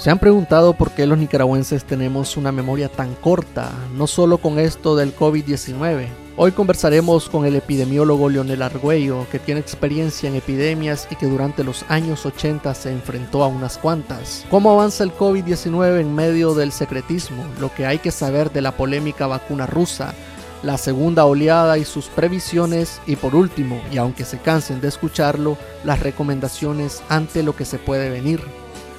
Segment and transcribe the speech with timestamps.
[0.00, 4.58] ¿Se han preguntado por qué los nicaragüenses tenemos una memoria tan corta, no solo con
[4.58, 6.06] esto del COVID-19?
[6.38, 11.64] Hoy conversaremos con el epidemiólogo Leonel Argüello, que tiene experiencia en epidemias y que durante
[11.64, 14.46] los años 80 se enfrentó a unas cuantas.
[14.48, 17.44] ¿Cómo avanza el COVID-19 en medio del secretismo?
[17.60, 20.14] Lo que hay que saber de la polémica vacuna rusa,
[20.62, 25.58] la segunda oleada y sus previsiones y por último, y aunque se cansen de escucharlo,
[25.84, 28.40] las recomendaciones ante lo que se puede venir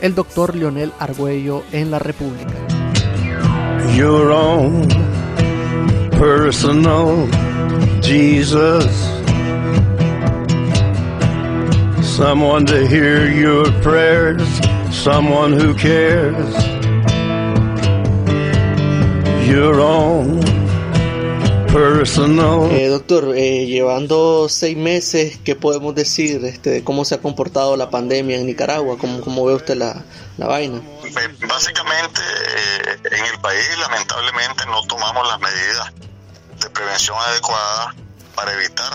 [0.02, 2.54] el doctor Leonel Argüello en la República.
[3.96, 4.88] Your own
[6.12, 7.28] personal
[8.02, 8.86] Jesus.
[12.04, 14.44] Someone to hear your prayers,
[14.92, 16.54] someone who cares.
[19.48, 20.61] Your own
[21.73, 27.77] eh, doctor, eh, llevando seis meses, ¿qué podemos decir este, de cómo se ha comportado
[27.77, 28.97] la pandemia en Nicaragua?
[28.97, 30.03] ¿Cómo, cómo ve usted la,
[30.38, 30.81] la vaina?
[31.47, 35.94] Básicamente, eh, en el país lamentablemente no tomamos las medidas
[36.59, 37.95] de prevención adecuadas
[38.35, 38.94] para evitar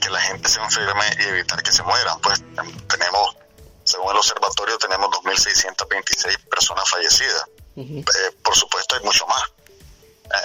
[0.00, 2.18] que la gente se enferme y evitar que se mueran.
[2.20, 2.42] Pues
[2.88, 3.36] tenemos,
[3.84, 7.44] según el observatorio, tenemos 2.626 personas fallecidas.
[8.42, 9.42] por supuesto, hay mucho más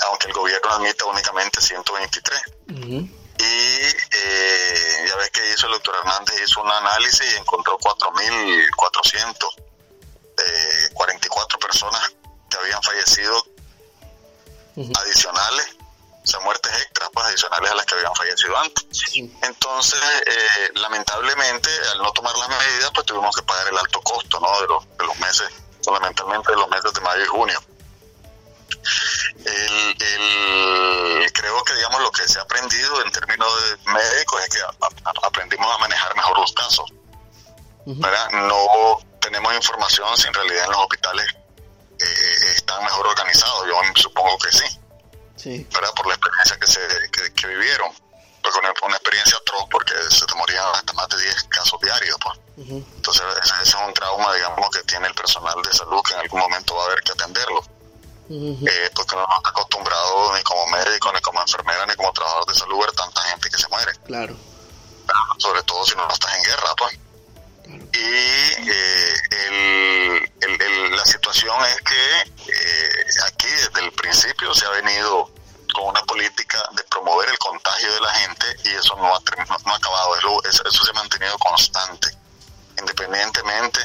[0.08, 2.42] aunque el gobierno admite únicamente 123.
[3.40, 10.36] Y eh, ya ves que hizo el doctor Hernández, hizo un análisis y encontró 4.444
[10.40, 10.90] eh,
[11.60, 12.16] personas
[12.50, 13.46] que habían fallecido
[14.96, 15.78] adicionales,
[16.24, 18.88] o sea, muertes extras, pues adicionales a las que habían fallecido antes.
[19.44, 24.40] Entonces, eh, lamentablemente, al no tomar las medidas, pues tuvimos que pagar el alto costo,
[24.40, 24.62] ¿no?
[24.62, 25.48] De los, de los meses,
[25.84, 27.62] fundamentalmente de los meses de mayo y junio
[29.46, 34.60] el, creo que digamos lo que se ha aprendido en términos de médicos es que
[35.24, 36.92] aprendimos a manejar mejor los casos.
[37.86, 41.26] No tenemos información si en realidad en los hospitales
[42.00, 43.68] eh, están mejor organizados.
[43.68, 44.80] Yo supongo que sí.
[45.36, 45.68] sí.
[45.72, 47.92] Por la experiencia que, se, que, vivieron.
[48.42, 52.18] Porque una, una experiencia atroz porque se te morían hasta más de 10 casos diarios.
[52.22, 52.40] Pues.
[52.58, 56.40] Entonces ese es un trauma, digamos, que tiene el personal de salud que en algún
[56.42, 57.64] momento va a haber que atenderlo
[58.30, 62.56] eh, porque no estamos acostumbrados ni como médico, ni como enfermera, ni como trabajador de
[62.56, 63.92] salud ver tanta gente que se muere.
[64.06, 64.36] Claro.
[65.38, 67.00] Sobre todo si no estás en guerra, pues.
[67.94, 69.18] Y eh,
[70.96, 75.32] la situación es que eh, aquí desde el principio se ha venido
[75.74, 79.74] con una política de promover el contagio de la gente y eso no ha, no,
[79.74, 82.10] ha acabado, eso, eso se ha mantenido constante,
[82.80, 83.80] independientemente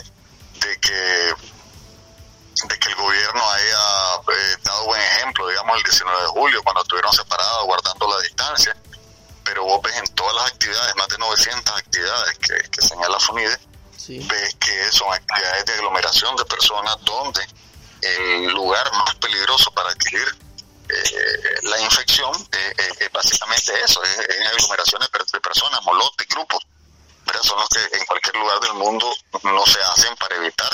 [0.60, 1.34] de que
[2.68, 6.82] de que el gobierno haya eh, dado buen ejemplo, digamos, el 19 de julio, cuando
[6.82, 8.76] estuvieron separados, guardando la distancia,
[9.44, 13.58] pero vos ves en todas las actividades, más de 900 actividades que, que señala FUNIDE,
[14.08, 17.46] ves que son actividades de aglomeración de personas donde
[18.02, 20.26] el lugar más peligroso para adquirir
[20.88, 26.66] eh, la infección eh, es básicamente eso, es, en aglomeraciones de personas, molotes, grupos,
[27.24, 29.12] pero son los que en cualquier lugar del mundo
[29.44, 30.70] no se hacen para evitar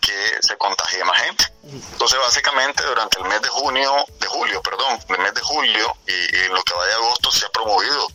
[0.00, 1.44] que se contagie más gente.
[1.64, 6.36] Entonces, básicamente, durante el mes de junio, de julio, perdón, el mes de julio y,
[6.36, 8.06] en lo que va de agosto se ha promovido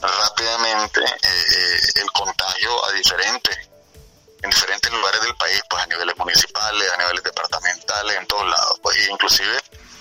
[0.00, 3.56] rápidamente eh, eh, el contagio a diferentes,
[4.42, 8.78] en diferentes lugares del país, pues a niveles municipales, a niveles departamentales, en todos lados.
[8.82, 9.60] Pues, inclusive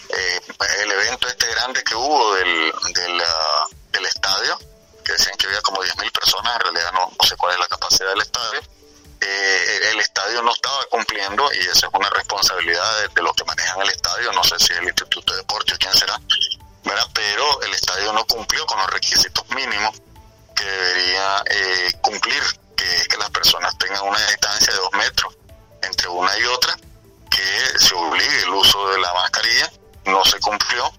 [0.09, 0.41] eh,
[0.83, 3.23] el evento este grande que hubo del, del,
[3.91, 4.57] del estadio,
[5.03, 7.67] que decían que había como 10.000 personas, en realidad no, no sé cuál es la
[7.67, 8.61] capacidad del estadio,
[9.21, 13.81] eh, el estadio no estaba cumpliendo y esa es una responsabilidad de, los que manejan
[13.81, 16.19] el estadio, no sé si es el Instituto de Deportes o quién será,
[17.13, 20.01] pero el estadio no cumplió con los requisitos mínimos
[20.55, 22.41] que debería eh, cumplir,
[22.75, 25.35] que que las personas tengan una distancia de dos metros
[25.81, 26.75] entre una y otra,
[27.29, 29.71] que se obligue el uso de la mascarilla,
[30.05, 30.91] no se cumplió,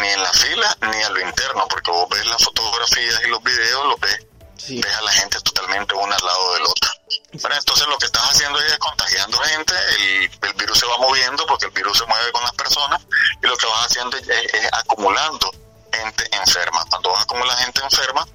[0.00, 3.42] ni en la fila ni a lo interno, porque vos ves las fotografías y los
[3.42, 4.26] videos, los ves,
[4.68, 6.93] ves a la gente totalmente una al lado del otro
[7.34, 11.66] entonces lo que estás haciendo es contagiando gente, el, el, virus se va moviendo porque
[11.66, 13.02] el virus se mueve con las personas
[13.42, 14.28] y lo que vas haciendo es,
[14.72, 15.50] acumulando
[15.92, 16.84] gente enferma.
[16.88, 18.26] Cuando vas a acumular gente enferma,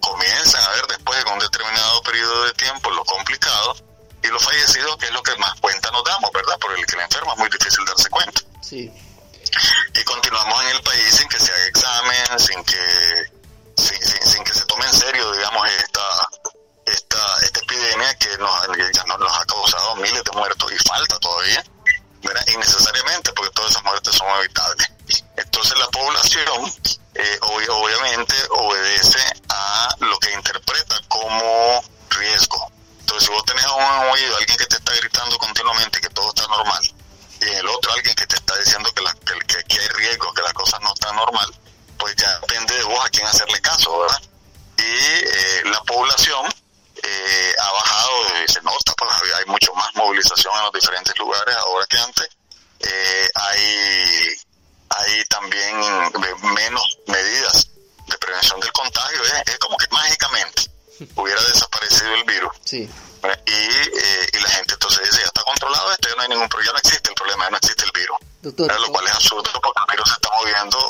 [0.00, 3.76] comienzan a ver después de un determinado periodo de tiempo lo complicado
[4.22, 6.58] y los fallecidos, que es lo que más cuenta nos damos, ¿verdad?
[6.58, 8.40] Por el que la enferma es muy difícil darse cuenta.
[8.60, 8.92] Sí.
[9.94, 13.32] Y continuamos en el país sin que se haga examen, sin que,
[13.76, 16.28] sin, sin que se tome en serio, digamos, esta
[16.86, 18.50] esta, esta epidemia que nos,
[18.94, 21.64] ya nos, ha causado miles de muertos y falta todavía,
[22.22, 22.44] ¿verdad?
[22.46, 24.88] innecesariamente, porque todas esas muertes son evitables.
[25.36, 26.72] Entonces la población
[27.14, 32.70] eh, obviamente obedece a lo que interpreta como riesgo.
[33.00, 36.28] Entonces si vos tenés a un oído, alguien que te está gritando continuamente que todo
[36.28, 36.94] está normal,
[37.40, 39.88] y en el otro alguien que te está diciendo que, la, que, que aquí hay
[39.88, 41.52] riesgo, que las cosas no están normal,
[41.98, 44.22] pues ya depende de vos a quién hacerle caso, ¿verdad?
[44.78, 46.46] Y eh, la población
[47.06, 48.12] eh, ha bajado,
[48.48, 52.28] se nota, pues, hay mucho más movilización en los diferentes lugares ahora que antes.
[52.80, 54.36] Eh, hay,
[54.90, 55.76] hay también
[56.54, 57.70] menos medidas
[58.06, 60.70] de prevención del contagio, es, como que mágicamente
[61.14, 62.52] hubiera desaparecido el virus.
[62.72, 62.88] Eh,
[63.46, 66.48] y, eh, y, la gente entonces dice, ya está controlado esto, ya no hay ningún
[66.48, 68.16] problema, ya no existe el problema, ya no existe el virus.
[68.42, 70.85] Lo cual es absurdo porque el virus se está moviendo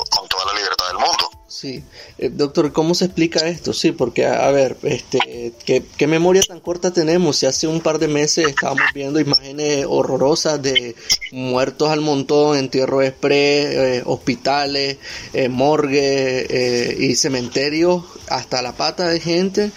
[1.59, 1.83] Sí,
[2.19, 3.73] eh, doctor, ¿cómo se explica esto?
[3.73, 7.37] Sí, porque a, ver, este, ¿qué, memoria tan corta tenemos?
[7.37, 10.95] Si hace un par de meses estábamos viendo imágenes horrorosas de
[11.31, 14.97] muertos al montón, entierro express, eh, hospitales,
[15.33, 19.71] eh, morgue y cementerios, hasta la pata de gente,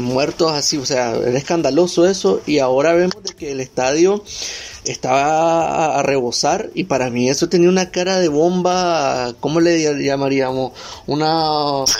[0.00, 4.24] muertos así, o sea, era escandaloso eso y ahora vemos de que el estadio
[4.86, 10.72] estaba a, rebosar y para mí eso tenía una cara de bomba, ¿cómo le llamaríamos?
[11.06, 11.86] Una...
[11.86, 11.98] Sí,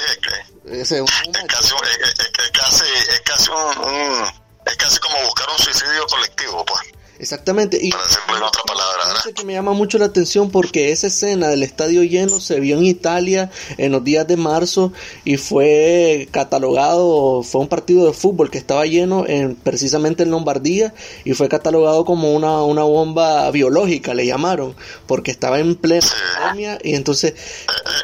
[0.67, 1.03] es, es,
[1.51, 4.25] casi, es, casi, un,
[4.65, 6.96] es casi como buscar un suicidio colectivo, pues.
[7.19, 7.79] Exactamente.
[7.81, 8.87] Y otra palabra,
[9.35, 12.85] que me llama mucho la atención porque esa escena del estadio lleno se vio en
[12.85, 14.93] Italia en los días de marzo
[15.25, 20.95] y fue catalogado, fue un partido de fútbol que estaba lleno en, precisamente en Lombardía
[21.25, 24.77] y fue catalogado como una, una bomba biológica, le llamaron,
[25.07, 26.07] porque estaba en plena
[26.39, 27.35] pandemia y entonces,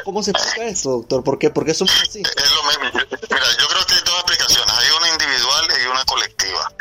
[0.03, 1.23] ¿cómo se explica esto, doctor?
[1.23, 2.21] ¿Por qué, ¿Por qué somos así?
[2.21, 2.83] Es lo mismo.
[2.93, 6.71] Mira, yo creo que hay dos explicaciones, hay una individual y una colectiva.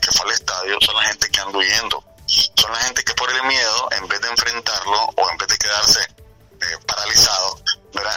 [0.00, 2.04] Que fue al estadio son la gente que anda huyendo.
[2.26, 5.58] Son la gente que por el miedo, en vez de enfrentarlo o en vez de
[5.58, 7.62] quedarse eh, paralizado,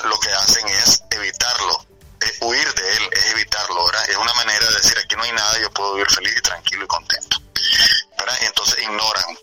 [0.03, 1.85] lo que hacen es evitarlo,
[2.19, 4.09] es huir de él, es evitarlo, ¿verdad?
[4.09, 6.83] es una manera de decir aquí no hay nada, yo puedo vivir feliz y tranquilo
[6.83, 7.37] y contento.
[8.41, 9.37] entonces ignoran,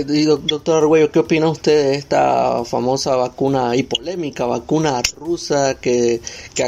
[0.00, 6.20] Eh, doctor Arguello, ¿qué opina usted de esta famosa vacuna y polémica vacuna rusa que,
[6.54, 6.64] que.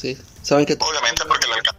[0.00, 0.16] Sí.
[0.42, 1.78] ¿Saben que Obviamente porque el alcalde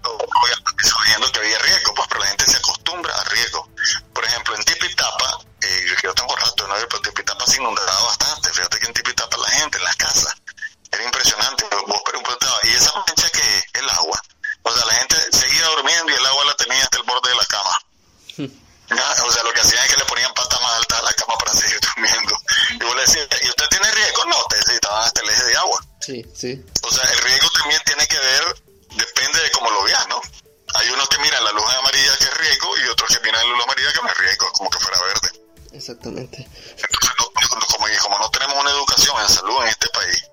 [0.51, 3.67] está sabiendo que había riesgo, pues pero la gente se acostumbra a riesgo.
[4.13, 8.49] Por ejemplo, en Tipitapa, eh, yo tengo rato no pero Tipitapa se inundaba bastante.
[8.53, 10.35] Fíjate que en Tipitapa la gente, en las casas,
[10.91, 11.65] era impresionante.
[11.87, 13.63] Vos preguntabas, ¿y esa mancha que es?
[13.73, 14.21] El agua.
[14.63, 17.35] O sea, la gente seguía durmiendo y el agua la tenía hasta el borde de
[17.35, 17.81] la cama.
[18.91, 21.33] O sea, lo que hacían es que le ponían pata más alta a la cama
[21.37, 22.37] para seguir durmiendo.
[22.71, 24.25] Y vos le decías, ¿y usted tiene riesgo?
[24.25, 25.79] No, te necesitaban hasta el eje de agua.
[26.01, 26.65] Sí, sí.
[26.81, 28.63] O sea, el riesgo también tiene que ver,
[28.95, 30.21] depende de cómo lo veas, ¿no?
[30.75, 33.53] Hay unos que miran la luz amarilla que es riesgo y otros que miran la
[33.55, 35.41] luz amarilla que no es riesgo, como que fuera verde.
[35.73, 36.37] Exactamente.
[36.37, 37.11] Entonces,
[37.67, 40.23] como, como no tenemos una educación en salud en este país,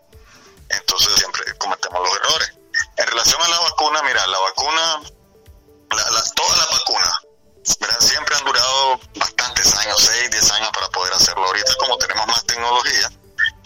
[0.69, 2.53] entonces siempre cometemos los errores.
[2.97, 5.03] En relación a la vacuna, mira, la vacuna,
[5.91, 7.15] la, todas las vacunas,
[8.01, 11.45] siempre han durado bastantes años, 6, 10 años para poder hacerlo.
[11.47, 13.11] Ahorita como tenemos más tecnología,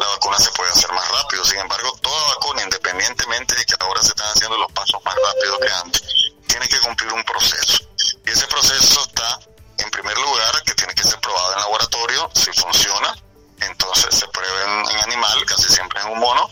[0.03, 1.45] la vacuna se puede hacer más rápido.
[1.45, 5.59] Sin embargo, toda vacuna, independientemente de que ahora se están haciendo los pasos más rápidos
[5.61, 6.03] que antes,
[6.49, 7.79] tiene que cumplir un proceso.
[8.27, 9.39] Y ese proceso está,
[9.79, 13.15] en primer lugar, que tiene que ser probado en laboratorio, si funciona,
[13.61, 16.51] entonces se prueba en, animal, casi siempre en un mono.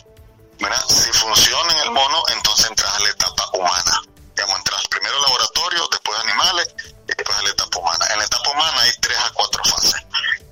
[0.88, 4.02] Si funciona en el mono, entonces entras a la etapa humana.
[4.36, 6.68] Digamos, entras primero al laboratorio, después animales
[7.08, 8.06] y después a la etapa humana.
[8.12, 10.02] En la etapa humana hay tres a cuatro fases.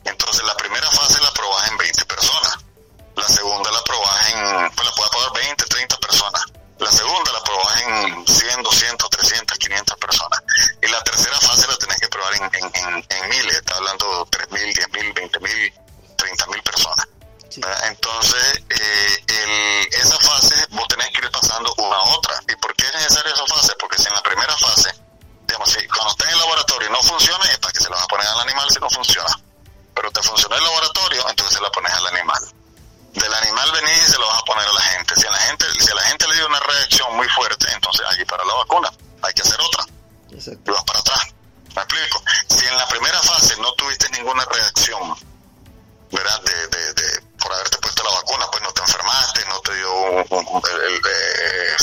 [0.04, 2.58] Entonces la primera fase la probas en 20 personas.
[3.18, 6.44] La segunda la probas en, pues la puedes probar 20, 30 personas.
[6.78, 10.40] La segunda la probas en 100, 200, 300, 500 personas.
[10.80, 13.56] Y la tercera fase la tenés que probar en, en, en, miles.
[13.56, 15.72] Está hablando de 3.000, 10.000, 20.000,
[16.16, 17.08] 30.000 personas.
[17.88, 22.40] Entonces, eh, el, esa fase vos tenés que ir pasando una a otra.
[22.46, 23.74] ¿Y por qué es necesaria esa fase?
[23.80, 24.94] Porque si en la primera fase,
[25.44, 27.96] digamos, si cuando está en el laboratorio y no funciona, es para que se la
[27.96, 29.40] vas a poner al animal si no funciona.
[29.92, 32.57] Pero te funcionó el laboratorio, entonces se la pones al animal.
[33.14, 35.14] Del animal venís y se lo vas a poner a la gente.
[35.16, 38.06] Si a la gente, si a la gente le dio una reacción muy fuerte, entonces
[38.10, 39.84] aquí para la vacuna, hay que hacer otra.
[40.30, 41.20] Y vas para atrás.
[41.74, 42.22] ¿Me explico?
[42.48, 45.14] Si en la primera fase no tuviste ninguna reacción,
[46.10, 46.42] ¿verdad?
[46.42, 50.20] De, de, de, por haberte puesto la vacuna, pues no te enfermaste, no te dio
[50.20, 51.76] el, eh,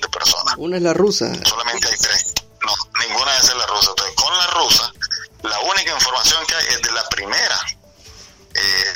[0.00, 0.54] de personas.
[0.58, 1.32] Una es la rusa.
[1.44, 2.34] Solamente hay tres.
[2.64, 2.74] No,
[3.06, 3.90] ninguna de esas es la rusa.
[3.90, 4.92] Entonces, con la rusa,
[5.42, 7.60] la única información que hay es de la primera,
[8.54, 8.92] eh,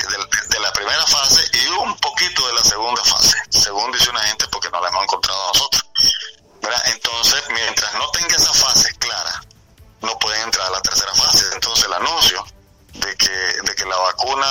[0.49, 4.47] de, la primera fase y un poquito de la segunda fase, según dice una gente,
[4.49, 5.85] porque no la hemos encontrado nosotros.
[6.85, 9.41] Entonces, mientras no tenga esa fase clara,
[10.01, 11.45] no pueden entrar a la tercera fase.
[11.53, 12.45] Entonces, el anuncio
[12.93, 14.45] de que, de que la vacuna,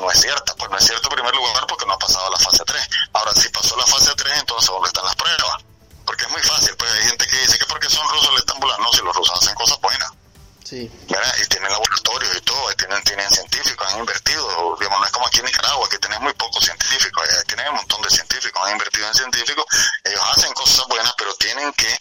[0.00, 0.54] no es cierta.
[0.56, 2.88] Pues no es cierto en primer lugar porque no ha pasado la fase 3.
[3.12, 5.64] Ahora, si pasó la fase 3, entonces ¿dónde están las pruebas?
[6.04, 6.76] Porque es muy fácil.
[6.76, 8.84] Pues hay gente que dice que porque son rusos le están burlando.
[8.84, 10.10] No, si los rusos hacen cosas buenas.
[10.64, 10.90] Sí.
[11.08, 11.34] ¿verdad?
[11.42, 15.26] Y tienen laboratorios y todo, y tienen, tienen científicos, han invertido, digamos, no es como
[15.26, 18.72] aquí en Nicaragua, que tenemos muy pocos científicos, eh, tienen un montón de científicos, han
[18.72, 19.64] invertido en científicos,
[20.04, 21.98] ellos hacen cosas buenas, pero tienen que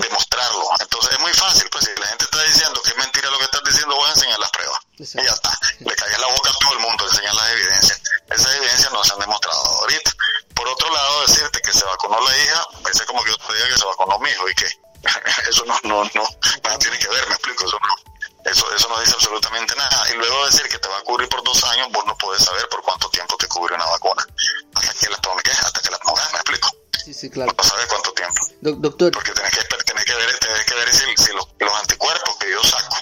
[0.00, 0.64] demostrarlo.
[0.80, 3.44] Entonces es muy fácil, pues si la gente está diciendo que es mentira lo que
[3.44, 4.78] estás diciendo, voy a enseñar las pruebas.
[4.98, 5.58] Y ya está.
[5.80, 8.02] Le cae la boca a todo el mundo enseñar las evidencias.
[8.30, 10.10] Esas evidencias no se han demostrado ahorita.
[10.54, 13.68] Por otro lado, decirte que se vacunó la hija, parece como que yo te diga
[13.68, 14.66] que se vacunó mi hijo y que
[15.48, 16.28] eso no, no, no,
[16.64, 20.10] nada tiene que ver, me explico, eso no, eso, eso no dice absolutamente nada.
[20.10, 22.68] Y luego decir que te va a cubrir por dos años, vos no puedes saber
[22.68, 24.26] por cuánto tiempo te cubre una vacuna.
[24.74, 26.70] Hasta que la tomes, hasta que la pongas, me explico.
[27.08, 27.50] Sí, sí, claro.
[27.56, 28.36] No sabes cuánto tiempo.
[28.60, 29.10] doctor.
[29.12, 32.50] Porque tenés que, tenés que ver, tenés que ver si, si los, los anticuerpos que
[32.50, 32.96] yo saco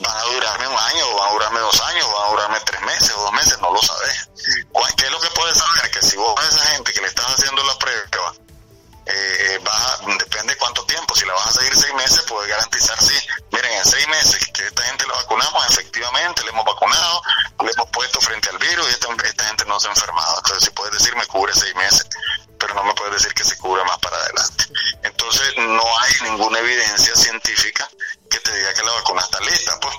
[0.00, 2.60] van a durarme un año, o van a durarme dos años, o van a durarme
[2.66, 4.28] tres meses o dos meses, no lo sabes.
[4.96, 5.88] ¿Qué es lo que puedes saber?
[5.92, 8.34] Que si vos a esa gente que le estás haciendo la prueba,
[9.06, 9.60] eh,
[10.18, 13.14] depende de cuánto tiempo, si la vas a seguir seis meses, puedes garantizar, sí,
[13.52, 17.22] miren, en seis meses que esta gente la vacunamos, efectivamente, le hemos vacunado,
[17.62, 20.38] le hemos puesto frente al virus y esta, esta gente no se ha enfermado.
[20.38, 22.04] Entonces, si puedes decir, me cubre seis meses,
[22.66, 24.64] pero no me puedes decir que se cubre más para adelante.
[25.04, 27.88] Entonces, no hay ninguna evidencia científica
[28.28, 29.78] que te diga que la vacuna está lista.
[29.80, 29.94] Pues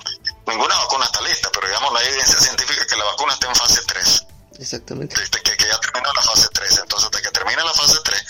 [0.46, 3.54] ninguna vacuna está lista, pero digamos, no hay evidencia científica que la vacuna esté en
[3.54, 4.26] fase 3.
[4.58, 5.18] Exactamente.
[5.18, 6.78] Desde que, que ya terminó la fase 3.
[6.82, 8.24] Entonces, hasta que termine la fase 3,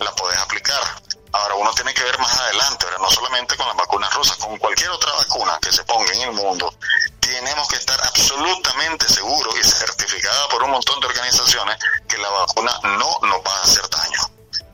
[0.00, 1.02] la puedes aplicar.
[1.32, 4.90] Ahora, uno tiene que ver más adelante, no solamente con las vacunas rusas, con cualquier
[4.90, 6.74] otra vacuna que se ponga en el mundo,
[7.20, 11.76] tenemos que estar absolutamente seguros y certificada por un montón de organizaciones
[12.08, 14.20] que la vacuna no nos va a hacer daño.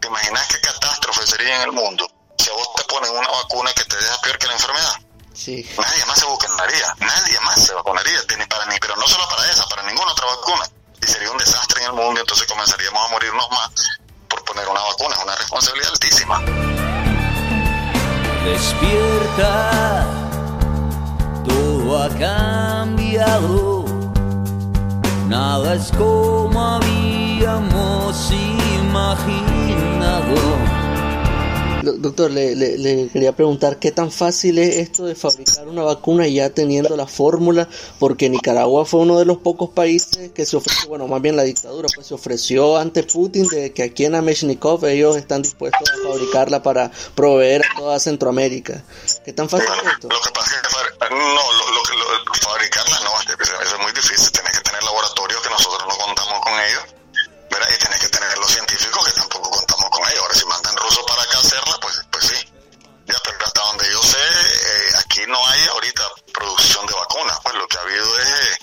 [0.01, 2.07] ¿Te imaginas qué catástrofe sería en el mundo
[2.39, 4.95] si a vos te ponen una vacuna que te deja peor que la enfermedad?
[5.35, 5.69] Sí.
[5.77, 9.67] Nadie más se vacunaría, nadie más se vacunaría, ni para pero no solo para esa,
[9.67, 10.71] para ninguna otra vacuna.
[11.03, 13.71] Y sería un desastre en el mundo, entonces comenzaríamos a morirnos más
[14.45, 16.41] poner una vacuna, es una responsabilidad altísima.
[18.45, 20.07] Despierta,
[21.45, 23.85] todo ha cambiado,
[25.29, 28.31] nada es como habíamos
[28.81, 30.35] imaginado
[31.85, 36.51] Doctor, le, le, quería preguntar qué tan fácil es esto de fabricar una vacuna ya
[36.51, 37.69] teniendo la fórmula,
[37.99, 41.43] porque Nicaragua fue uno de los pocos países que se ofreció, bueno, más bien la
[41.43, 46.09] dictadura, pues se ofreció ante Putin de que aquí en Ameshnikov ellos están dispuestos a
[46.09, 48.83] fabricarla para proveer a toda Centroamérica.
[49.25, 50.09] ¿Qué tan fácil es esto?
[50.09, 51.85] Lo que pasa es que no, lo,
[52.41, 56.95] fabricarla no, es muy difícil, tienes que tener laboratorios que nosotros no contamos con ellos,
[57.55, 59.54] y tienes que tener los científicos que tampoco
[61.07, 62.53] para acá a hacerla, pues, pues sí.
[63.07, 67.39] Ya, pero hasta donde yo sé, eh, aquí no hay ahorita producción de vacunas.
[67.43, 68.59] Pues lo que ha habido es,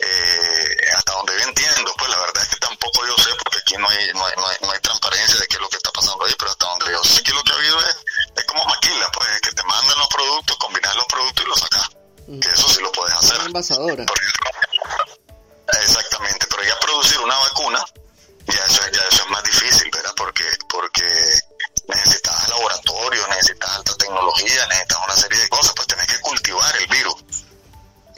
[0.00, 3.76] eh, hasta donde yo entiendo, pues la verdad es que tampoco yo sé, porque aquí
[3.78, 6.34] no hay, no hay, no hay, transparencia de qué es lo que está pasando ahí,
[6.38, 7.96] pero hasta donde yo sé que lo que ha habido es,
[8.36, 11.60] es como maquila, pues es que te mandan los productos, combinas los productos y los
[11.60, 11.90] sacas.
[12.26, 13.40] Que eso sí lo puedes hacer.
[13.40, 14.04] Envasadora.
[15.80, 17.84] Exactamente, pero ya producir una vacuna,
[18.46, 20.12] ya eso, ya eso es más difícil, ¿verdad?
[20.16, 21.04] Porque, porque
[21.88, 26.86] necesitas laboratorio, necesitas alta tecnología, necesitas una serie de cosas, pues tenés que cultivar el
[26.86, 27.24] virus.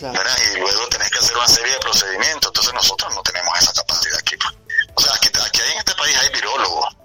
[0.00, 0.37] ¿verdad?
[0.53, 4.18] Y luego tenés que hacer una serie de procedimientos, entonces nosotros no tenemos esa capacidad
[4.18, 4.37] aquí.
[4.37, 4.55] Pues.
[4.94, 6.96] O sea, aquí, aquí en este país hay virólogos,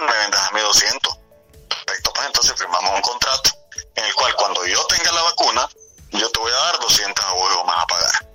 [0.00, 1.18] me vendas a 1200.
[1.68, 3.50] Perfecto, pues entonces firmamos un contrato
[3.96, 5.68] en el cual cuando yo tenga la vacuna,
[6.10, 8.28] yo te voy a dar 200 euros más a pagar.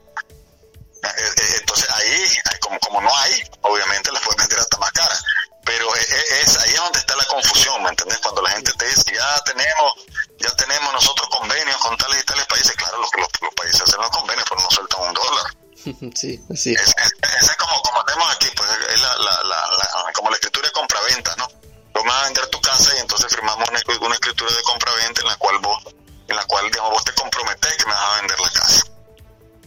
[1.01, 4.91] Eh, eh, eh, entonces ahí, como, como no hay, obviamente las puedes vender hasta más
[4.91, 5.23] caras.
[5.65, 8.17] Pero e, e, es, ahí es donde está la confusión, ¿me entendés?
[8.19, 9.93] Cuando la gente te dice, ya tenemos
[10.39, 14.01] ya tenemos nosotros convenios con tales y tales países, claro, los, los, los países hacen
[14.01, 15.58] los convenios, pero no sueltan un dólar.
[16.15, 16.73] sí, sí.
[16.73, 20.67] Es, es, es, como, como tenemos aquí, pues es la, la, la, como la escritura
[20.67, 21.47] de compra-venta, ¿no?
[21.93, 25.35] Vamos a vender tu casa y entonces firmamos una, una escritura de compra-venta en la
[25.37, 25.83] cual vos,
[26.27, 28.83] en la cual, digamos, vos te comprometés que me vas a vender la casa.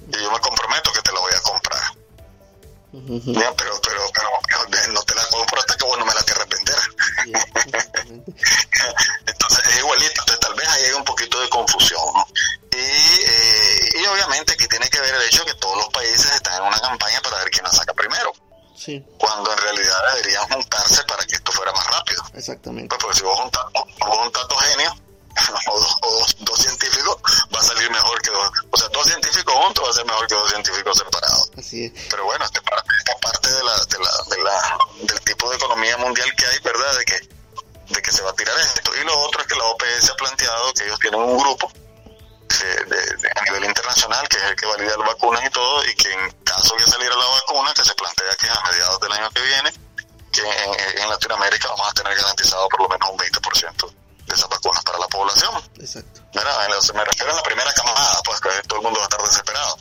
[0.09, 1.83] Y yo me comprometo que te la voy a comprar.
[2.93, 3.41] Uh -huh.
[3.41, 4.29] ya, pero, pero, pero
[4.93, 6.77] no te la compro hasta que vos no me la quieras vender.
[9.27, 12.27] entonces es igualito, entonces tal vez ahí hay un poquito de confusión, ¿no?
[12.73, 16.55] Y, eh, y obviamente aquí tiene que ver el hecho que todos los países están
[16.55, 18.33] en una campaña para ver quién la saca primero.
[18.75, 19.05] Sí.
[19.19, 22.23] Cuando en realidad deberían juntarse para que esto fuera más rápido.
[22.35, 22.89] Exactamente.
[22.89, 24.95] Pues porque si vos juntas, vos juntas dos genios
[25.71, 27.17] o, dos, o dos, dos, científicos,
[27.55, 28.51] va a salir mejor que dos.
[28.71, 31.51] O sea, dos científicos juntos va a ser mejor que dos científicos separados.
[31.57, 31.93] Así es.
[32.11, 35.57] Pero bueno, esta parte, esta parte de la, de la, de la, del tipo de
[35.57, 36.99] economía mundial que hay, ¿verdad?
[36.99, 37.21] De que,
[37.89, 38.91] de que se va a tirar esto.
[39.01, 41.79] Y lo otro es que la OPS ha planteado que ellos tienen un grupo de,
[41.79, 41.82] de, de,
[43.93, 46.85] internacional, que es el que valida las vacunas y todo, y que en caso que
[46.85, 49.73] saliera la vacuna, que se plantea que a mediados del año que viene,
[50.33, 53.95] que en, en Latinoamérica vamos a tener garantizado por lo menos un 20%
[54.27, 55.63] de esas vacunas para la población.
[55.79, 56.23] Exacto.
[56.35, 56.51] Mira,
[56.95, 59.77] me refiero a la primera camada, pues que todo el mundo va a estar desesperado.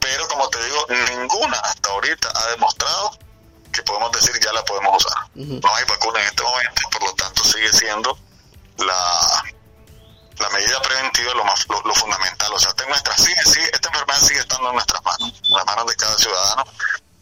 [0.00, 3.18] Pero como te digo, ninguna hasta ahorita ha demostrado
[3.70, 5.22] que podemos decir ya la podemos usar.
[5.34, 5.62] Uh -huh.
[5.62, 8.18] No hay vacuna en este momento, por lo tanto sigue siendo
[8.78, 9.44] la
[10.40, 12.52] la medida preventiva lo más lo, fundamental.
[12.52, 15.66] O sea, esta, nuestra, sigue, sigue, esta enfermedad sigue estando en nuestras manos, en las
[15.66, 16.64] manos de cada ciudadano,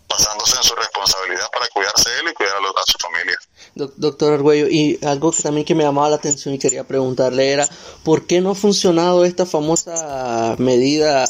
[0.09, 3.39] basándose en su responsabilidad para cuidarse él y cuidar a, los, a su familia.
[3.75, 7.69] Doctor Argüello, y algo que también que me llamaba la atención y quería preguntarle era,
[8.05, 11.29] ¿por qué no ha funcionado esta famosa medida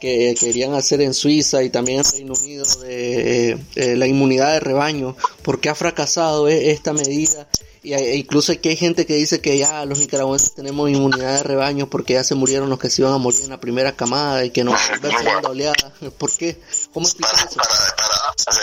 [0.00, 4.60] que querían hacer en Suiza y también en Reino Unido de eh, la inmunidad de
[4.60, 5.16] rebaño?
[5.42, 7.46] ¿Por qué ha fracasado esta medida?
[7.86, 11.42] Y hay, incluso aquí hay gente que dice que ya los nicaragüenses tenemos inmunidad de
[11.44, 14.44] rebaño porque ya se murieron los que se iban a morir en la primera camada
[14.44, 15.92] y que no va a segunda oleada.
[16.18, 16.60] ¿Por qué?
[16.92, 17.54] ¿Cómo para, eso?
[17.54, 18.58] Para, para,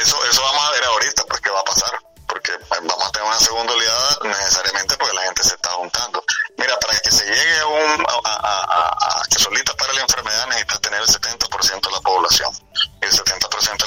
[0.00, 0.16] eso?
[0.30, 1.90] Eso vamos a ver ahorita, qué va a pasar.
[2.26, 6.24] Porque vamos a tener una segunda oleada necesariamente porque la gente se está juntando.
[6.56, 10.00] Mira, para que se llegue a, un, a, a, a, a que solita para la
[10.00, 12.50] enfermedad necesitas tener el 70% de la población.
[13.02, 13.83] El 70%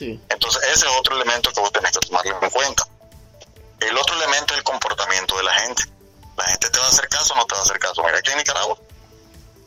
[0.00, 2.86] Entonces ese es otro elemento que vos tenés que tomarlo en cuenta.
[3.80, 5.84] El otro elemento es el comportamiento de la gente.
[6.36, 8.02] La gente te va a hacer caso o no te va a hacer caso.
[8.02, 8.78] Mira aquí en Nicaragua.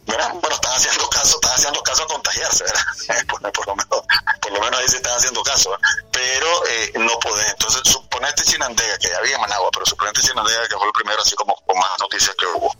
[0.06, 3.26] Mira, bueno, están haciendo caso, están haciendo caso a contagiarse, ¿verdad?
[3.28, 4.02] por, lo menos,
[4.42, 5.78] por lo menos ahí sí están haciendo caso,
[6.12, 7.50] pero eh, no podés.
[7.52, 11.22] Entonces, suponete Chinandega, que ya había en Managua, pero suponete Chinandega, que fue el primero,
[11.22, 12.76] así como con más noticias que hubo.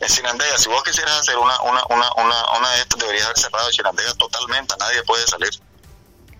[0.00, 3.38] En Chinandega, si vos quisieras hacer una, una, una, una, una de estas, deberías haber
[3.38, 5.50] cerrado Chinandega totalmente, nadie puede salir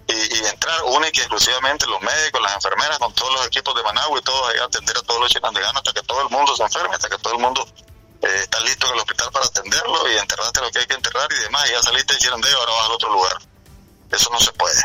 [0.06, 4.18] y, entrar única y exclusivamente los médicos, las enfermeras, con todos los equipos de Managua
[4.18, 6.94] y todo, ahí atender a todos los chinandeganos hasta que todo el mundo se enferme,
[6.94, 7.66] hasta que todo el mundo
[8.22, 11.32] eh, está listo en el hospital para atenderlo y enterrarte lo que hay que enterrar
[11.32, 13.38] y demás, y ya saliste de Chirandega, ahora vas al otro lugar.
[14.10, 14.82] Eso no se puede.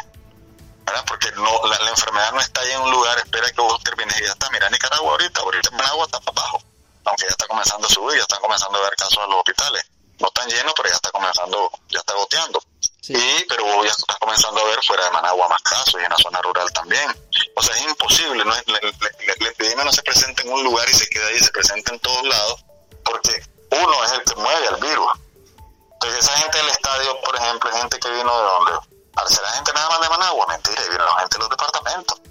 [1.08, 4.24] Porque no, la, enfermedad no está ahí en un lugar, espera que vos termines y
[4.24, 4.50] ya está.
[4.50, 6.64] Mira, Nicaragua ahorita, ahorita Managua está para abajo,
[7.06, 9.84] aunque ya está comenzando a subir, ya están comenzando a ver casos en los hospitales.
[10.20, 12.62] No están llenos, pero ya está comenzando, ya está goteando.
[13.10, 16.18] Y, pero ya está comenzando a ver fuera de Managua más casos y en la
[16.18, 17.10] zona rural también.
[17.56, 21.08] O sea, es imposible, no, la, epidemia no se presenta en un lugar y se
[21.10, 22.64] queda ahí, se presenta en todos lados,
[23.04, 25.08] porque uno es el que mueve al virus.
[25.94, 28.72] Entonces, esa gente del estadio, por ejemplo, gente que vino de dónde?
[29.28, 30.46] ¿Será gente nada más de Managua?
[30.48, 32.22] Mentira, vino la gente de los departamentos.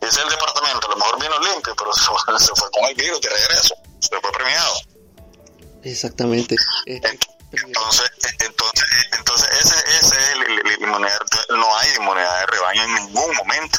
[0.00, 2.70] Y ese es el departamento, a lo mejor vino limpio, pero se fue, se fue
[2.70, 4.74] con el virus de regreso, se fue premiado.
[5.84, 6.56] Exactamente.
[6.86, 11.20] Entonces, entonces, entonces ese, ese es el, inmunidad,
[11.50, 13.78] no hay inmunidad de rebaño en ningún momento.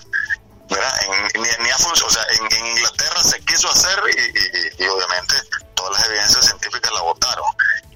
[0.70, 1.00] ¿verdad?
[1.04, 5.36] En, ni, ni o sea, en, Inglaterra se quiso hacer y, y, obviamente
[5.76, 7.46] todas las evidencias científicas la votaron.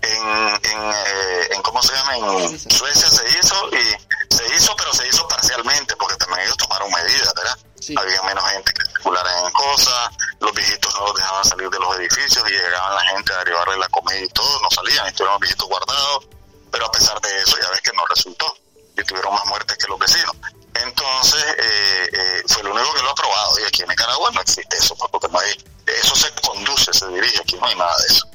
[0.02, 0.28] En,
[0.63, 2.17] en, eh, en, ¿cómo se llama?
[2.17, 6.91] En Suecia se hizo y se hizo, pero se hizo parcialmente porque también ellos tomaron
[6.91, 7.58] medidas, ¿verdad?
[7.98, 8.19] Había
[17.41, 18.58] eso ya ves que no resultó
[18.97, 20.36] y tuvieron más muertes que los vecinos.
[20.73, 24.41] Entonces, eh, eh, fue lo único que lo ha aprobado y aquí en Nicaragua no
[24.41, 25.52] existe eso, porque no hay,
[25.88, 28.28] eso se conduce, se dirige, aquí no hay nada de eso.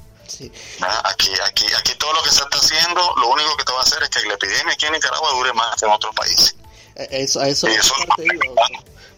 [1.04, 3.82] Aquí, aquí, aquí todo lo que se está haciendo, lo único que te va a
[3.82, 6.56] hacer es que la epidemia aquí en Nicaragua dure más que en otros países.
[6.96, 7.94] Eh, eso, eso, eso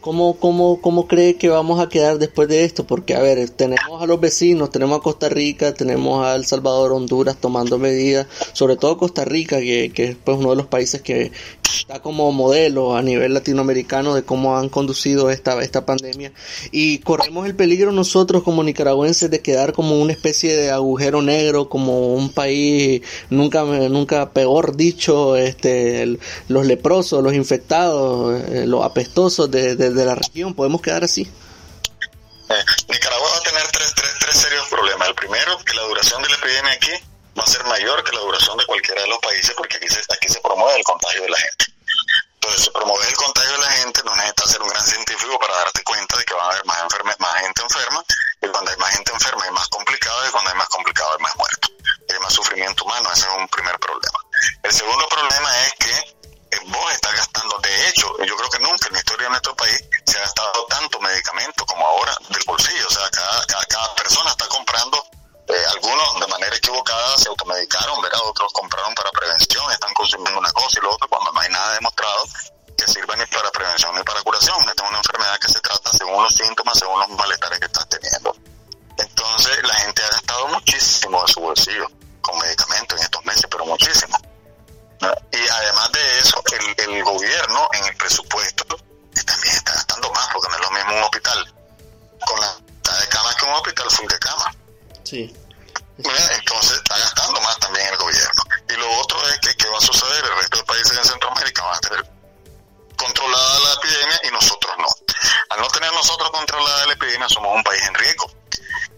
[0.07, 2.87] ¿Cómo, cómo, ¿Cómo cree que vamos a quedar después de esto?
[2.87, 6.93] Porque, a ver, tenemos a los vecinos, tenemos a Costa Rica, tenemos a El Salvador,
[6.93, 11.03] Honduras tomando medidas, sobre todo Costa Rica, que, que es pues, uno de los países
[11.03, 11.33] que
[11.87, 16.33] está como modelo a nivel latinoamericano de cómo han conducido esta, esta pandemia.
[16.73, 21.69] Y corremos el peligro nosotros como nicaragüenses de quedar como una especie de agujero negro,
[21.69, 26.19] como un país nunca, nunca peor dicho, este,
[26.49, 30.55] los leprosos, los infectados, eh, los apestosos de de la región.
[30.55, 31.23] ¿Podemos quedar así?
[31.23, 35.07] Eh, Nicaragua va a tener tres, tres, tres serios problemas.
[35.07, 36.93] El primero, que la duración de la epidemia aquí
[37.39, 40.01] va a ser mayor que la duración de cualquiera de los países porque aquí se,
[40.01, 41.66] aquí se promueve el contagio de la gente.
[42.57, 45.83] Se promueve el contagio de la gente, no necesitas ser un gran científico para darte
[45.83, 48.05] cuenta de que va a haber más, enferme, más gente enferma,
[48.43, 51.23] y cuando hay más gente enferma es más complicado, y cuando hay más complicado hay
[51.23, 51.73] más muertos.
[52.09, 54.19] Hay más sufrimiento humano, ese es un primer problema.
[54.63, 56.17] El segundo problema es que
[56.67, 57.59] vos estás gastando.
[57.59, 60.67] De hecho, yo creo que nunca en la historia de nuestro país se ha gastado
[60.67, 62.87] tanto medicamento como ahora del bolsillo.
[62.87, 64.96] O sea, cada, cada, persona está comprando, eh,
[65.67, 68.21] algunos de manera equivocada se automedicaron, ¿verdad?
[68.25, 71.75] Otros compraron para prevención, están consumiendo una cosa y lo otro cuando no hay nada
[71.75, 72.25] demostrado
[72.77, 74.57] que sirva ni para prevención ni para curación.
[74.69, 77.89] Esta es una enfermedad que se trata según los síntomas, según los malestares que estás
[77.89, 78.37] teniendo.
[78.99, 81.87] Entonces, la gente ha gastado muchísimo de su bolsillo
[82.21, 84.19] con medicamentos en estos meses, pero muchísimo.
[85.33, 90.49] Y además de eso, el, el gobierno en el presupuesto también está gastando más, porque
[90.49, 91.55] no es lo mismo un hospital
[92.27, 92.57] con la
[93.01, 94.55] de camas que un hospital full de cama.
[95.05, 95.37] Sí.
[95.99, 98.43] Entonces está gastando más también el gobierno.
[98.69, 101.63] Y lo otro es que qué va a suceder, el resto de países en Centroamérica
[101.65, 102.11] van a tener
[102.97, 104.87] controlada la epidemia y nosotros no.
[105.51, 108.31] Al no tener nosotros controlada la epidemia, somos un país en riesgo.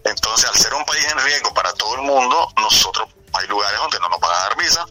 [0.05, 3.99] Entonces, al ser un país en riesgo para todo el mundo, nosotros hay lugares donde
[3.99, 4.85] no nos van a dar visa,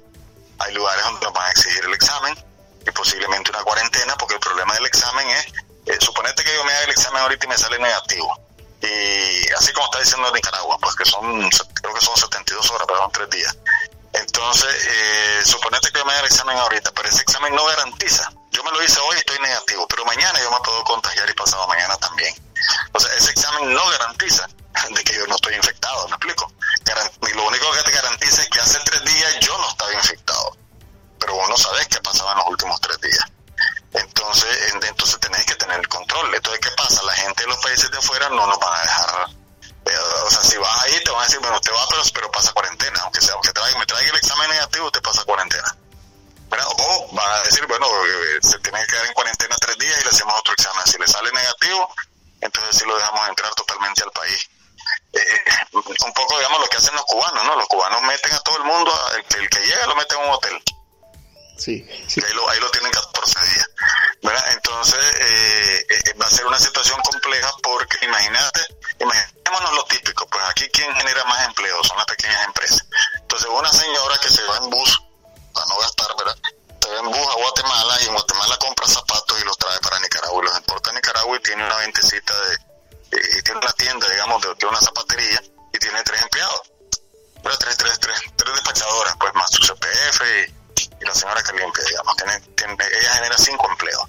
[0.60, 2.34] hay lugares donde nos van a exigir el examen
[2.86, 5.46] y posiblemente una cuarentena, porque el problema del examen es,
[5.86, 8.47] eh, suponete que yo me haga el examen ahorita y me sale negativo.
[8.80, 13.10] Y así como está diciendo Nicaragua, pues que son, creo que son 72 horas, perdón,
[13.12, 13.56] tres días.
[14.12, 18.30] Entonces, eh, suponete que yo me haga el examen ahorita, pero ese examen no garantiza.
[18.50, 21.34] Yo me lo hice hoy y estoy negativo, pero mañana yo me puedo contagiar y
[21.34, 22.34] pasado mañana también.
[22.92, 24.48] O sea, ese examen no garantiza
[24.90, 26.52] de que yo no estoy infectado, ¿me explico?
[27.34, 30.56] lo único que te garantiza es que hace tres días yo no estaba infectado,
[31.20, 33.24] pero vos no sabés qué pasaba en los últimos tres días.
[33.92, 36.34] Entonces, entonces tenés que tener el control.
[36.34, 37.02] Entonces, ¿qué pasa?
[37.02, 39.28] La gente de los países de afuera no nos van a dejar.
[39.86, 42.30] Eh, o sea, si vas ahí, te van a decir, bueno, usted va, pero, pero
[42.30, 43.00] pasa cuarentena.
[43.02, 45.76] Aunque sea, aunque traiga, me traiga el examen negativo, te pasa cuarentena.
[46.50, 50.04] O van a decir, bueno, eh, se tiene que quedar en cuarentena tres días y
[50.04, 50.86] le hacemos otro examen.
[50.86, 51.94] Si le sale negativo,
[52.40, 54.48] entonces sí lo dejamos entrar totalmente al país.
[55.12, 55.40] eh,
[55.72, 57.56] un poco, digamos, lo que hacen los cubanos, ¿no?
[57.56, 60.62] Los cubanos meten a todo el mundo, el, que llega lo meten en un hotel.
[61.58, 61.84] Sí,
[62.24, 63.70] Ahí, lo, ahí lo tienen 14 días.
[64.52, 68.60] Entonces, eh, eh, va a ser una situación compleja porque imagínate,
[69.00, 72.86] imaginémonos lo típico, pues aquí quien genera más empleo son las pequeñas empresas.
[73.20, 75.02] Entonces, una señora que se va en bus,
[75.52, 76.36] para no gastar, ¿verdad?
[76.80, 79.98] Se va en bus a Guatemala y en Guatemala compra zapatos y los trae para
[79.98, 82.68] Nicaragua y los importa a Nicaragua y tiene una ventecita de
[83.10, 85.42] y tiene una tienda, digamos, de, una zapatería
[85.72, 86.62] y tiene tres empleados.
[87.58, 90.57] Tres, tres, tres, tres despachadoras, pues más su CPF y,
[91.00, 92.16] la señora que limpia, digamos.
[92.16, 94.02] Tiene, tiene, ella genera cinco empleos.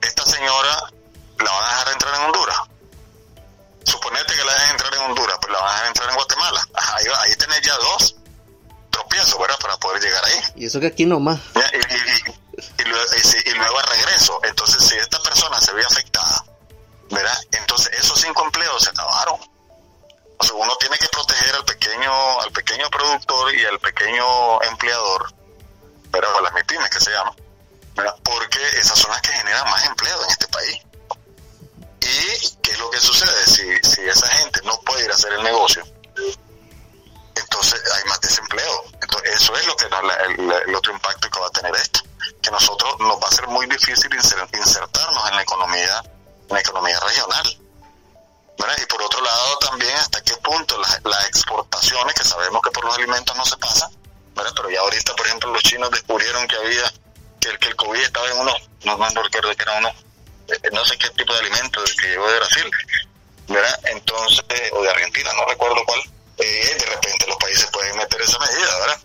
[0.00, 0.82] Esta señora
[1.38, 2.58] la van a dejar entrar en Honduras.
[3.84, 6.68] Suponete que la dejen entrar en Honduras, pues la van a dejar entrar en Guatemala.
[6.74, 8.16] ahí, ahí tenés ya dos
[8.90, 9.58] tropiezos, ¿verdad?
[9.58, 10.40] Para poder llegar ahí.
[10.56, 11.40] Y eso que aquí nomás.
[11.54, 13.06] Y, y, y, luego,
[13.44, 14.40] y, luego al regreso.
[14.44, 16.44] Entonces, si esta persona se ve afectada
[17.12, 17.38] ¿verdad?
[17.52, 19.36] Entonces esos cinco empleos se acabaron.
[20.38, 25.32] O sea, uno tiene que proteger al pequeño, al pequeño productor y al pequeño empleador,
[26.12, 26.34] ¿verdad?
[26.34, 27.34] O las MIPIMES que se llaman,
[27.94, 28.14] ¿verdad?
[28.22, 30.78] Porque esas son las que generan más empleo en este país.
[32.00, 33.46] ¿Y qué es lo que sucede?
[33.46, 35.84] Si, si esa gente no puede ir a hacer el negocio,
[37.34, 38.84] entonces hay más desempleo.
[39.00, 42.00] Entonces, eso es lo que el, otro impacto que va a tener esto.
[42.40, 46.02] Que nosotros nos va a ser muy difícil insertarnos en la economía
[46.52, 47.58] la economía regional.
[48.78, 52.94] Y por otro lado también hasta qué punto las, exportaciones, que sabemos que por los
[52.96, 53.56] alimentos no se
[54.32, 56.92] pasa, pero ya ahorita, por ejemplo, los chinos descubrieron que había,
[57.40, 59.88] que, el, que el COVID estaba en uno, no, no recuerdo que era uno,
[60.48, 62.70] eh, no sé qué tipo de alimento que llegó de Brasil,
[63.48, 63.80] ¿verdad?
[63.84, 66.00] Entonces, o de Argentina, no recuerdo cuál,
[66.38, 69.00] eh, de repente los países pueden meter esa medida, ¿verdad?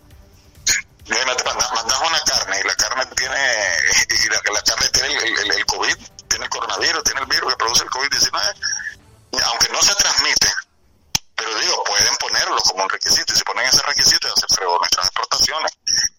[1.07, 3.37] Mandas una carne y la carne tiene,
[4.25, 5.95] y la, carne tiene el, el COVID,
[6.27, 8.55] tiene el coronavirus, tiene el virus que produce el COVID-19,
[9.43, 10.47] aunque no se transmite,
[11.67, 15.71] digo, pueden ponerlo como un requisito, y si ponen ese requisito, se fregó nuestras exportaciones.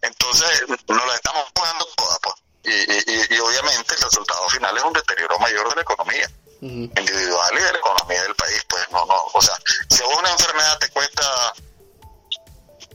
[0.02, 2.34] Entonces, nos la estamos jugando toda, pues.
[2.64, 6.30] Y, y, obviamente el resultado final es un deterioro mayor de la economía
[6.60, 8.62] individual y de la economía del país.
[8.68, 9.56] Pues no, no, o sea,
[9.88, 11.54] si una enfermedad te cuesta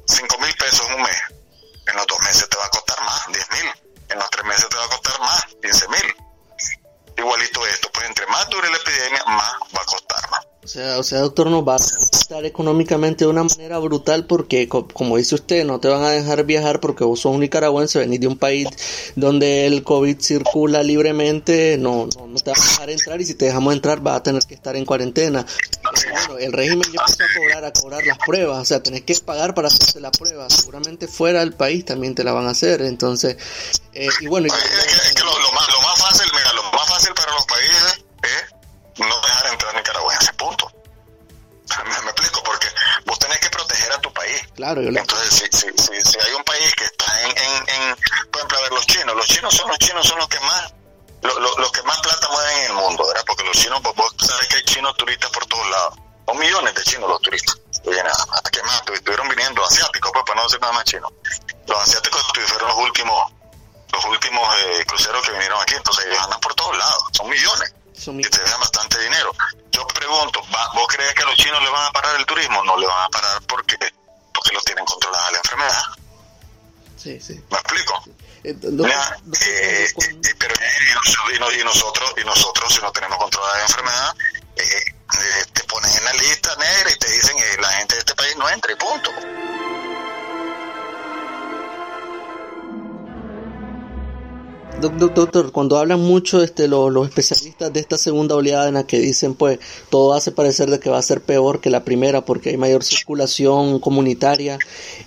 [0.06, 1.22] 5 mil pesos en un mes,
[1.88, 3.72] en los dos meses te va a costar más, 10 mil,
[4.10, 6.16] en los tres meses te va a costar más, 15 mil
[7.18, 10.46] igualito esto, pues entre más dure la epidemia, más va a costar más.
[10.64, 14.70] O sea, o sea, doctor, nos va a afectar económicamente de una manera brutal porque,
[14.70, 18.22] como dice usted, no te van a dejar viajar porque vos sos un nicaragüense, venís
[18.22, 18.70] de un país
[19.18, 23.46] donde el COVID circula libremente, no, no, te van a dejar entrar y si te
[23.46, 25.46] dejamos entrar vas a tener que estar en cuarentena.
[26.28, 29.16] Bueno, el régimen ya empezó a cobrar, a cobrar las pruebas, o sea, tenés que
[29.16, 30.50] pagar para hacerse la prueba.
[30.50, 33.36] Seguramente fuera del país también te la van a hacer, entonces,
[33.94, 34.48] eh, y bueno.
[34.48, 38.53] Es que, lo, más, lo más fácil, mira, lo más fácil para los países es
[38.98, 40.72] no dejar entrar nicaragüenses, punto.
[41.86, 42.68] Me, explico, porque
[43.06, 44.42] vos tenés que proteger a tu país.
[44.56, 47.96] Claro, Entonces, si, si, si, hay un país que está en, en,
[48.30, 50.74] por ejemplo, a ver, los chinos, los chinos son los chinos, son los que más,
[51.22, 53.24] los que más plata mueven en el mundo, ¿verdad?
[53.26, 55.96] Porque los chinos, vos, sabés que hay chinos turistas por todos lados.
[56.26, 57.60] Son millones de chinos los turistas.
[57.86, 58.82] Oye, nada, ¿qué más?
[58.94, 61.12] Estuvieron viniendo asiáticos, pues, para no decir nada más chinos.
[61.68, 63.34] Los asiáticos fueron los últimos,
[63.92, 67.74] los últimos eh, cruceros que vinieron aquí, entonces ellos andan por todos lados, son millones
[67.96, 69.32] y te dejan bastante dinero.
[69.72, 70.42] Yo pregunto,
[70.74, 72.64] ¿vos crees que a los chinos le van a parar el turismo?
[72.64, 73.78] No le van a parar porque,
[74.34, 75.84] porque lo tienen controlada la enfermedad.
[76.98, 77.34] Sí, sí.
[77.50, 78.04] ¿Me explico?
[78.44, 84.16] Eh, eh, eh, pero y, nosotros y nosotros si no tenemos controlada la enfermedad
[85.54, 88.36] te ponen en la lista negra y te dicen que la gente de este país
[88.36, 89.12] no entra y punto
[94.82, 99.34] Doctor, cuando hablan mucho este, los, especialistas de esta segunda oleada en la que dicen
[99.34, 99.60] pues
[99.90, 102.84] todo hace parecer de que va a ser peor que la primera porque hay mayor
[102.84, 104.58] circulación comunitaria,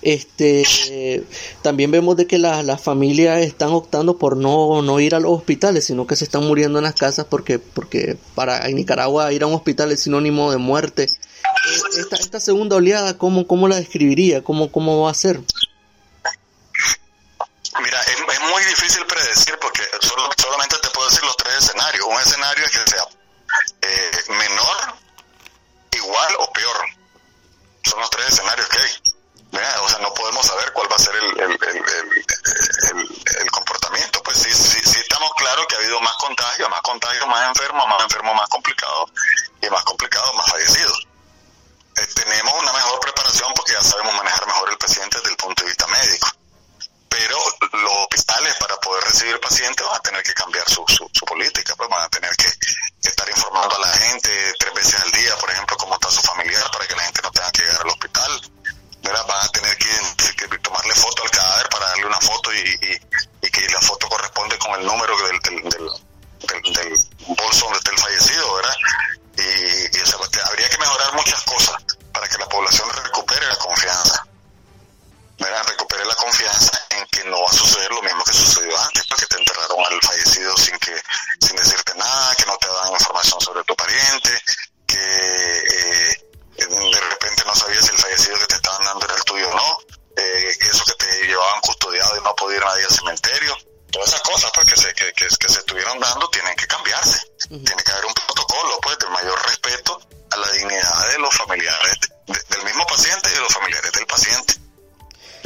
[0.01, 1.23] este,
[1.61, 5.85] también vemos de que las familias están optando por no, no ir a los hospitales,
[5.85, 9.47] sino que se están muriendo en las casas porque, porque para en Nicaragua ir a
[9.47, 11.03] un hospital es sinónimo de muerte.
[11.03, 14.43] Eh, esta, esta segunda oleada, ¿cómo, cómo la describiría?
[14.43, 15.41] ¿Cómo, cómo va a ser?
[17.83, 22.05] Mira, es, muy difícil predecir porque solo, solamente te puedo decir los tres escenarios.
[22.05, 23.03] Un escenario es que sea
[23.81, 24.96] eh, menor,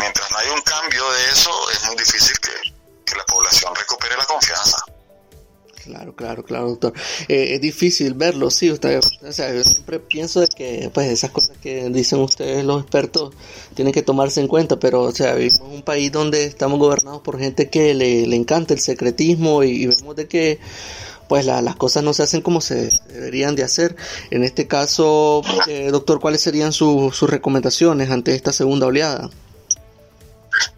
[0.01, 4.25] Mientras no haya un cambio de eso, es muy difícil que, la población recupere la
[4.25, 4.77] confianza.
[5.83, 6.93] Claro, claro, claro, doctor.
[7.27, 8.71] Eh, es difícil verlo, sí.
[8.71, 12.81] Usted, o sea, yo siempre pienso de que, pues, esas cosas que dicen ustedes, los
[12.81, 13.33] expertos,
[13.75, 14.79] tienen que tomarse en cuenta.
[14.79, 18.73] Pero, o sea, vivimos un país donde estamos gobernados por gente que le, le encanta
[18.73, 20.59] el secretismo y, vemos de que,
[21.27, 23.95] pues, las cosas no se hacen como se deberían de hacer.
[24.29, 29.29] En este caso, eh, doctor, ¿cuáles serían sus recomendaciones ante esta segunda oleada?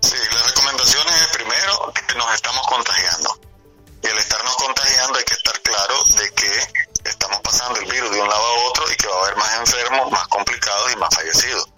[0.01, 3.39] Sí, las recomendaciones es primero que nos estamos contagiando
[4.03, 6.51] y al estarnos contagiando hay que estar claro de que
[7.05, 9.53] estamos pasando el virus de un lado a otro y que va a haber más
[9.53, 11.69] enfermos, más complicados y más fallecidos.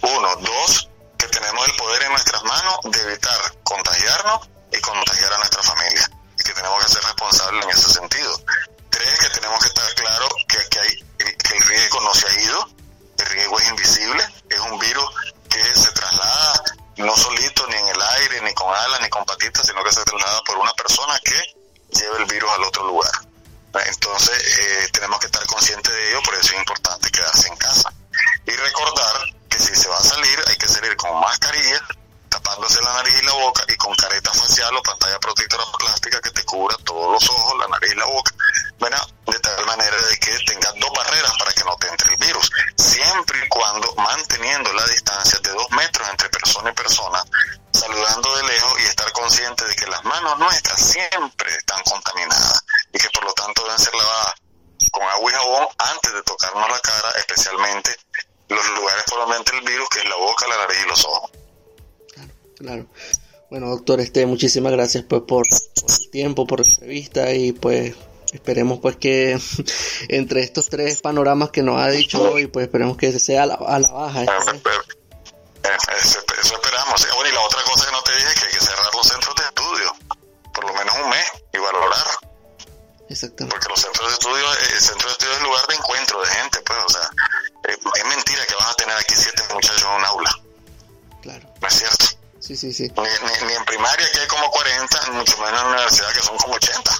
[0.00, 0.36] Uno.
[0.36, 0.88] Dos,
[1.18, 6.10] que tenemos el poder en nuestras manos de evitar contagiarnos y contagiar a nuestra familia.
[6.38, 8.40] Y que tenemos que ser responsables en ese sentido.
[8.88, 12.40] Tres, que tenemos que estar claro que, que, hay, que el riesgo no se ha
[12.40, 12.68] ido,
[13.18, 15.04] el riesgo es invisible, es un virus
[15.50, 16.62] que se traslada
[17.00, 20.04] no solito, ni en el aire, ni con alas, ni con patitas, sino que se
[20.04, 21.56] traslada por una persona que
[21.98, 23.12] lleva el virus al otro lugar.
[23.86, 27.92] Entonces, eh, tenemos que estar conscientes de ello, por eso es importante quedarse en casa.
[28.46, 31.80] Y recordar que si se va a salir, hay que salir con mascarilla,
[32.28, 36.30] tapándose la nariz y la boca, y con careta facial o pantalla protectora plástica que
[36.30, 38.32] te cubra todos los ojos, la nariz y la boca.
[63.90, 67.94] Doctor, este, muchísimas gracias pues por, por el tiempo, por la entrevista y pues
[68.32, 69.36] Esperemos pues que
[70.08, 73.54] entre estos tres panoramas que nos ha dicho hoy, pues esperemos que sea a la,
[73.54, 74.22] a la baja.
[74.22, 77.08] Eso, esperamos.
[77.16, 79.08] Bueno, y la otra cosa que no te dije es que hay que cerrar los
[79.08, 79.92] centros de estudio,
[80.54, 82.06] por lo menos un mes, y valorar.
[83.08, 83.56] Exactamente.
[83.56, 86.20] Porque los centros de estudio, eh, el centro de estudio es el lugar de encuentro
[86.20, 87.10] de gente, pues, o sea,
[87.68, 90.30] eh, es mentira que vas a tener aquí siete muchachos en un aula.
[91.22, 91.52] Claro.
[91.60, 92.09] No es cierto.
[92.50, 92.82] Sí, sí, sí.
[92.82, 96.36] Ni, ni en primaria que hay como 40, mucho menos en la universidad que son
[96.36, 96.90] como 80.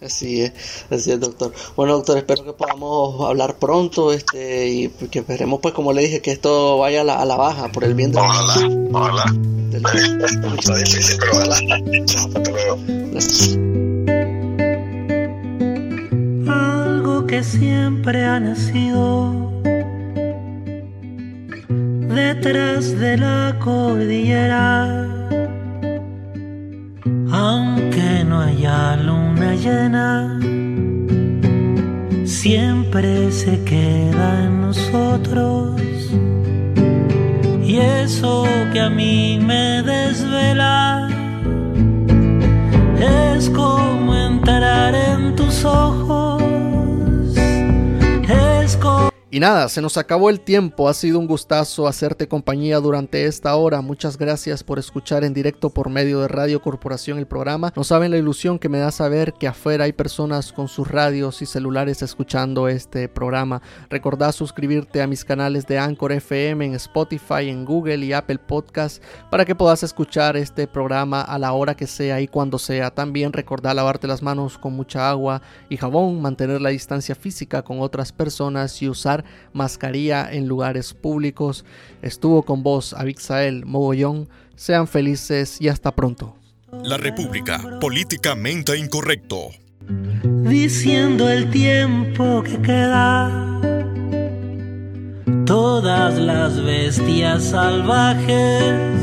[0.06, 0.52] Así es,
[0.92, 1.52] así es, doctor.
[1.74, 6.22] Bueno, doctor, espero que podamos hablar pronto este y que esperemos, pues, como le dije,
[6.22, 8.54] que esto vaya a la, a la baja por el bien de Ojalá,
[8.92, 9.24] ojalá.
[10.56, 11.56] Está difícil, pero ojalá.
[12.16, 12.78] Hasta luego.
[16.48, 19.57] Algo que siempre ha nacido
[22.40, 25.06] detrás de la cordillera
[27.32, 30.38] aunque no haya luna llena,
[32.24, 35.80] siempre se queda en nosotros.
[37.64, 41.08] Y eso que a mí me desvela
[43.34, 45.97] es como entrar en tus ojos.
[49.38, 53.54] Y nada, se nos acabó el tiempo, ha sido un gustazo hacerte compañía durante esta
[53.54, 57.84] hora, muchas gracias por escuchar en directo por medio de Radio Corporación el programa, no
[57.84, 61.46] saben la ilusión que me da saber que afuera hay personas con sus radios y
[61.46, 67.64] celulares escuchando este programa, recordá suscribirte a mis canales de Anchor FM en Spotify, en
[67.64, 72.20] Google y Apple Podcast para que puedas escuchar este programa a la hora que sea
[72.20, 76.70] y cuando sea, también recordá lavarte las manos con mucha agua y jabón, mantener la
[76.70, 81.64] distancia física con otras personas y usar mascarilla en lugares públicos.
[82.02, 84.28] Estuvo con vos Abixael Mogollón.
[84.56, 86.36] Sean felices y hasta pronto.
[86.84, 89.50] La República, políticamente incorrecto.
[90.22, 93.60] Diciendo el tiempo que queda,
[95.46, 98.98] todas las bestias salvajes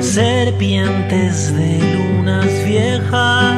[0.00, 3.56] serpientes de lunas viejas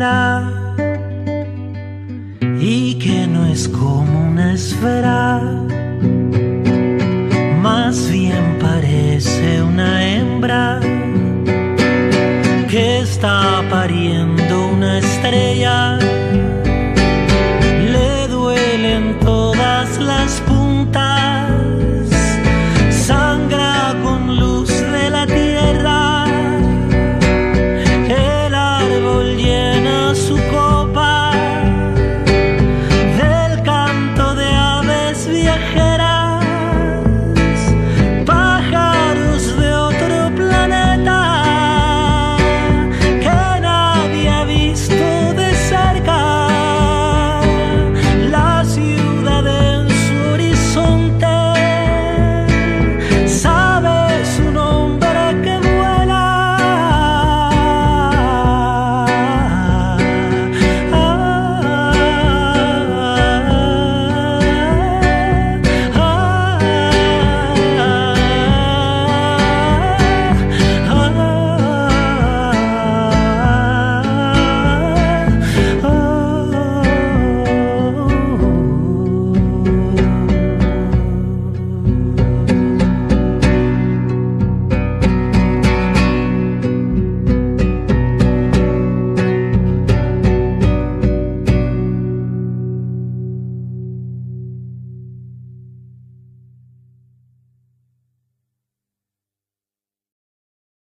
[0.00, 0.49] cordillera